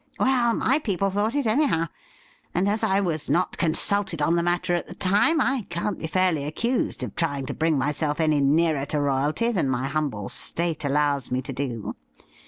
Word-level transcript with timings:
'Well, 0.19 0.55
my 0.55 0.79
people 0.79 1.11
thought 1.11 1.35
it, 1.35 1.45
anyhow; 1.45 1.85
and 2.55 2.67
as 2.67 2.81
I 2.81 2.99
was 3.01 3.29
not 3.29 3.57
consulted 3.59 4.19
on 4.19 4.35
the 4.35 4.41
matter 4.41 4.73
at 4.73 4.87
the 4.87 4.95
time, 4.95 5.39
I 5.39 5.67
can't 5.69 5.99
be 5.99 6.07
fairly 6.07 6.45
accused 6.45 7.03
of 7.03 7.15
trying 7.15 7.45
to 7.45 7.53
bring 7.53 7.77
myself 7.77 8.19
any 8.19 8.39
nearer 8.39 8.85
to 8.87 8.99
royalty 8.99 9.51
than 9.51 9.69
my 9.69 9.85
humble 9.87 10.27
state 10.29 10.83
allows 10.83 11.29
me 11.29 11.43
to 11.43 11.53
do. 11.53 11.95